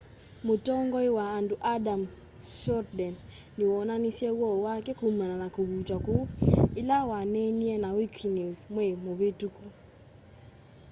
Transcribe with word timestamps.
mũtongoĩ 0.45 1.07
wa 1.17 1.25
andũ 1.37 1.55
adam 1.73 2.01
cuerden 2.55 3.13
nĩwoonanĩsye 3.57 4.29
woo 4.39 4.57
wake 4.65 4.91
kũmana 4.99 5.35
na 5.41 5.47
kũvũtwa 5.55 5.97
kũũ 6.05 6.23
ĩla 6.79 6.97
waneenĩe 7.09 7.75
na 7.83 7.89
wĩkĩnews 7.97 8.57
mweĩ 8.73 8.93
mũvĩtũkũ 9.03 9.65